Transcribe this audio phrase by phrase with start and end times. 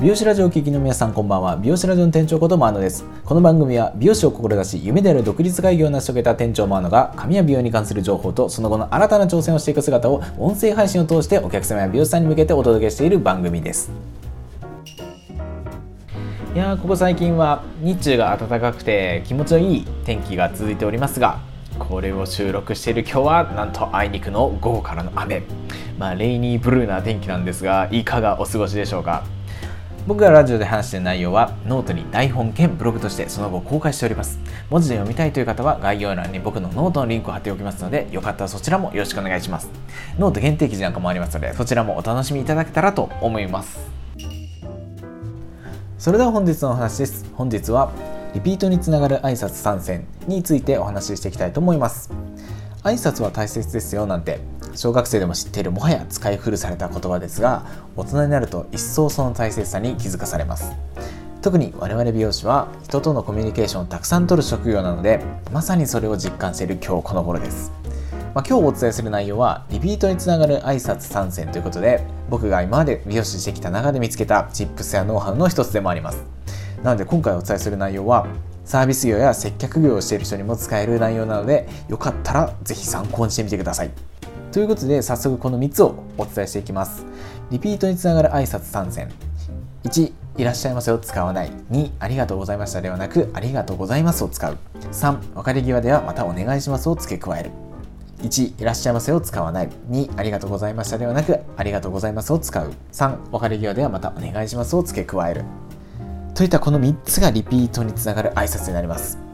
[0.00, 1.56] 美容師ラジオを聴きの皆さんこんばんは。
[1.56, 3.04] 美容師ラジオの店長ことマーノです。
[3.24, 13.90] この番組は美容師を志し夢である独立会議を成し遂げた店長マーノが髪や美容に関する情報とその後の新たな挑戦をしていく姿を音声配信を通してお客様や美容師さんに向けてお届けしている番組です。
[16.54, 21.40] いやここ最近は日中が暖かくて気持ちのいい天気が続いておりますが
[21.76, 25.42] これを収録している今日はなんとあいにくの午後からの雨。
[25.98, 29.24] まあレイニーブルーな天気なんですがいかがお過ごしでしょうか？
[30.08, 34.38] 僕がラジオで話している内容はノートに台本兼ブログとしてその後公開しております。
[34.70, 39.68] 文字で読みたいという方は概要欄に僕のノートのリンクを貼っておきますのでよかったらそちらもよろしくお願いします。
[40.18, 43.78] ノート限定記事なんかもありますのでそちらもお楽しみいただけたらと思います。
[45.98, 47.26] それでは本日のお話です。
[47.34, 47.92] 本日は
[48.32, 52.10] リピートにつながる挨拶3選についてお話ししていきたいと思います。
[52.82, 54.40] 挨拶は大切ですよなんて
[54.74, 60.72] 小学生でも知っているもはや使い古された言葉ですが大人になると一層その大切さに気づかされます。
[61.40, 65.20] 特に我々美容師は人とのコミュニケーションをたくさん取る職業なので
[65.52, 67.72] まさにそれを実感している今日この頃です。
[68.34, 76.24] まあ、今日お伝えする内容はリピートにつながる挨拶参戦ということで僕が今まで美容師してきた中で見つけたチップスやノウハウの一つでもあります。
[76.82, 78.26] なので今回お伝えする内容は
[78.64, 83.90] サービス業や接客業をしている人にも使える内容なのでよかったら是非参考にしてみてください。
[84.52, 87.04] ということで早速この3つをお伝えしていきます。
[87.50, 89.10] リピートにつながる挨拶参戦。
[89.84, 91.50] 1いらっしゃいませを使わない。
[91.70, 94.56] 2ありがとうございましたではなくありがとうございますを使う。
[94.90, 97.50] 3別れ際ではまたお願いしますを付け加える。
[98.22, 99.68] 1いらっしゃいませを使わない。
[99.90, 102.72] 2ありがとうございましたではなくありがとうございますを使う。
[102.92, 105.44] 3別れ際ではまたお願いしますを付け加える。
[106.34, 109.27] といったこの3つがリピートにつながる挨拶になります。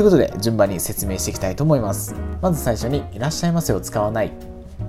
[0.00, 2.14] ということで順番に説明していきたいと思います。
[2.40, 4.32] まず最初にいらっしゃいませを使わない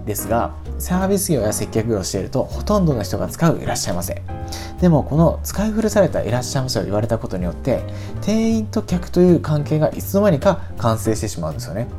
[0.06, 4.22] ですがサービス業や接客業をしているとほとんどの人が使ういらっしゃいませ。
[4.80, 7.84] でもこの使い古されたいらっしゃいませを言われたことによって
[8.22, 11.90] 店員と客という関係がいつの間にか完成してしまうんですよね。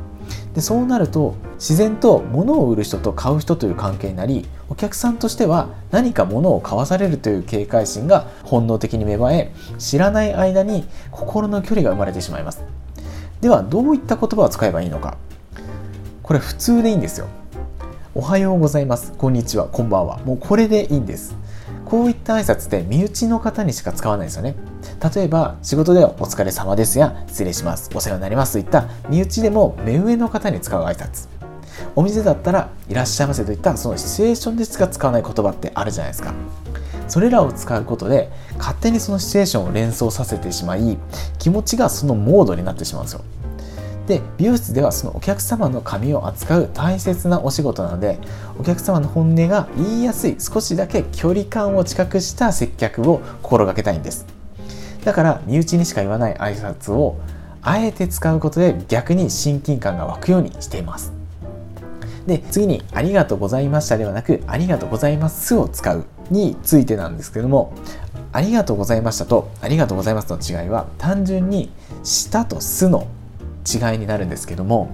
[0.55, 12.63] でそうなると自然と物を売る人と買う人という関係になりお客さんとしては何か物を買わされるという警戒心が本能的に芽生え知らない間に心の距離が生まれてしまいます。
[13.43, 15.17] ではどういった言葉を使えばいいのか。
[16.21, 17.27] これ普通でいいんですよ。
[18.15, 19.11] おはようございます。
[19.17, 19.67] こんにちは。
[19.67, 20.19] こんばんは。
[20.19, 21.35] もうこれでいいんです。
[21.83, 24.55] こういった挨拶って身内の方にしか使わないですよね。
[25.13, 27.89] 例えば仕事ではお疲れ様ですや失礼します。
[27.93, 31.27] お世話になりますといった身内でも目上の方に使う挨拶。
[31.97, 36.33] お店だったらいらっしゃいませといったそのシチュエーションでしか使わない言葉ってあるじゃないですか。
[37.07, 40.97] それらを使うことで勝手にそのシチュエーションを連想させてしまい
[41.39, 43.21] 気持ちがそのモードになってしまうんですよ。
[44.07, 48.19] で美容室ではそのお客様の髪を扱う大切なお仕事なので
[48.59, 54.25] お客様の本音が言いやすい少しだけ距離感を近くした接客を心がけたいんです。
[55.05, 57.17] だから身内にしか言わない挨拶を
[57.61, 61.13] あえて使うことで逆に親近感が湧くようにしています。
[62.27, 66.03] で次に「ありがとうございました」ではなく「ありがとうございます」を使う。
[66.33, 67.71] についてなんですけども
[68.33, 71.71] 「ありがとうございました」と「ありがとうございます」の違いは単純に
[72.03, 73.07] 「した」と「す」の
[73.65, 74.89] 違いになるんですけども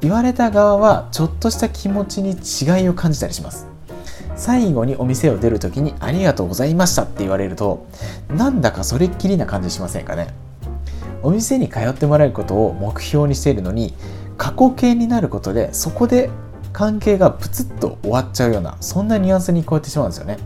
[0.00, 3.66] 言われた側はちょっとした気持ちに違いを感じたりします。
[4.38, 7.86] 最後にお店を出る時に「ありがとうございました」って言われると
[8.28, 10.28] なんだかそれっきりな感じしませんかね。
[11.22, 13.94] お店に通ってもらえることを目標にしているのに
[14.36, 16.30] 過去形になることでそこで
[16.76, 20.36] 関係がプツッと終わっちゃうようなそんなニュアンスに聞こえてしまうんですよね。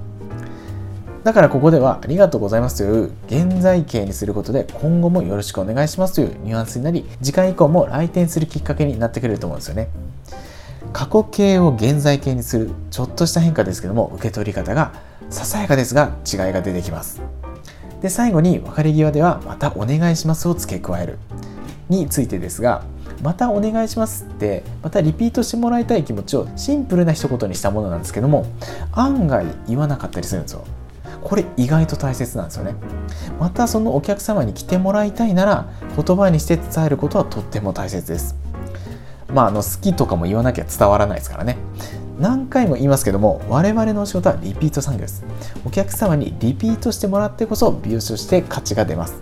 [1.25, 9.89] だからここではありがとうございますという現在形にすることで今後もよろしくお願いしますというニュアンスになり次回以降も来店するきっかけになってくれると思うんですよね。
[10.93, 14.93] 過去形を現在形にするちょっとした変化ですけども受け取り方が
[15.31, 17.21] ささやかですが違いが出てきます。
[18.03, 21.19] で最後に別れ際ではまたお願いしますを付け加える
[21.89, 22.85] についてですが
[23.23, 28.47] またお願いしますってまたリピートしてもらいたい気持ちをシンプルな一言にしたものなんですけども
[28.93, 30.65] 案外言わなかったりするんですよ。
[31.23, 32.75] これ意外と大切なんですよね。
[33.39, 38.37] またそのお客様に来てもらいたいなら言葉にして伝えることはとっても大切です。
[39.29, 41.59] まああの好きとかも言わなきゃ伝わらないですからね。
[42.19, 45.25] 何回も言いますけども我々の仕事はリピート産業です。
[45.65, 49.21] お客様にリピートしてもらってこそ美容師として価値が出ます。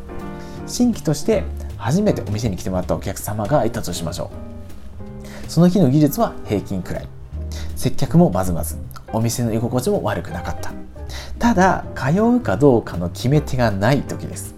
[0.67, 1.45] 新規として
[1.79, 4.31] 初めてお店に来てもらったお客様がいたとしましょ
[5.47, 5.51] う。
[5.51, 7.09] その日の技術は平均くらい。
[7.77, 8.77] 接客もまずまず
[9.13, 10.73] お店の居心地も悪くなかった。
[11.39, 14.55] ただ通うかどうかの決め手がない時です。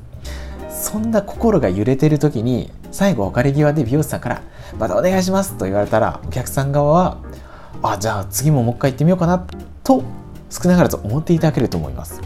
[0.71, 4.43] そんな心が揺れてる時に最後別れ際で美容師さんから
[4.79, 7.19] 「またお願いします」と言われたらお客さん側は
[7.83, 9.45] 「あじゃあ次ももう一回行ってみようかな」
[9.85, 10.03] と
[10.49, 12.21] 少なからず思っていただけると思います。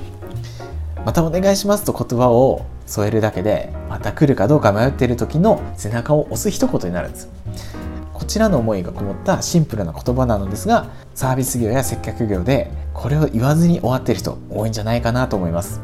[1.04, 7.28] またお願いしますと言葉を添えるだけでまた来るかどうか迷っている時の背中を押す一言になるんです。
[8.12, 15.80] こちらの思いがこもったシンプルな言葉なのですがサービス業や接客業でこれを言わずに終わっている人多いんじゃないかなと思います。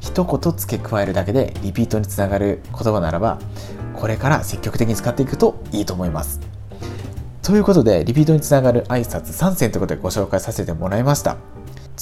[0.00, 3.38] 一言付け加えるだけでリピートにつながる言葉ならば
[3.94, 6.40] これから積極的に使っていくといいと思います。
[7.42, 11.36] ということでリピートにつながる挨拶3選ということでご紹介させてもらいました。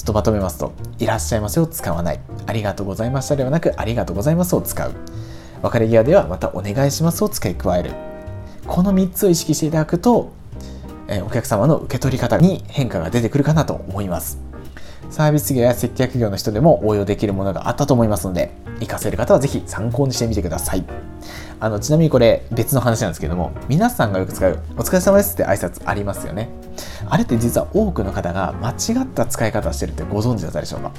[0.01, 4.91] ちょっとまとめますと「いらっしゃいませ」を使わない「ありがとうございました」ではなく「ありがとうございます」を使う。
[5.61, 7.91] 別れ際ではまた「お願いします」を付け加える。
[8.65, 10.29] この3つを意識していただくと、
[11.07, 14.39] えお客様の受け取り方に変化が出てくるかなと思います。
[15.11, 20.85] サービス業や接客業の人でも応用できるものがあったと思いますので活かせる方は是非参考にしてみてください。
[21.59, 26.49] あのちなみにこれ別の話なんですけども皆さんがよく使う「お疲れ様です」って挨拶ありますよね。
[27.07, 30.91] あれって実は多くの方が間違った使い方してるってご存知だったでしょうか？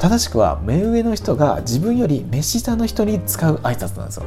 [0.00, 4.24] 正しくは目上の人が自分より目下の人に使う挨拶なんですよ。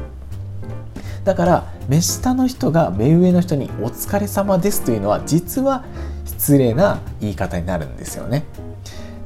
[1.24, 5.84] だから目下の人が目上の人に「お疲れ様です」というのは実は
[6.24, 8.44] 失礼な言い方になるんですよね。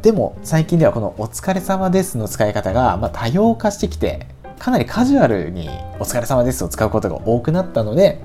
[0.03, 4.29] でも最近ではこの「お疲れ様です」の使い方がま多様化してきて
[4.59, 5.69] かなりカジュアルに
[5.99, 8.21] 「お疲れ様です」を使うことが多くなったので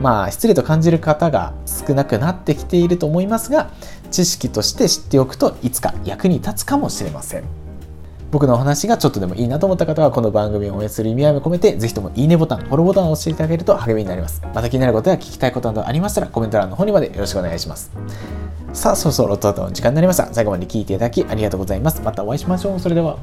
[0.00, 3.70] まあ失礼と感じる方が少なくなってきていると思いますが
[4.10, 7.63] 知識として知っておくといつか役に立つかもしれません。
[8.34, 14.42] 僕のお話がちょっとでもいいなと思った方はこの番組を応援する意味合いも込めてぜひともいいねボタンフォローボタンを押していただけると励みになります。
[14.52, 17.92] また気になることや聞きたいことなどありましたらコメント欄の方にまでよろしくお願いします。
[18.72, 20.34] さあそろそろとうとう時間になりました。
[20.34, 22.02] 最後まで聞いていただきありがとうございます。
[22.02, 22.80] またお会いしましょう。
[22.80, 23.18] それでは。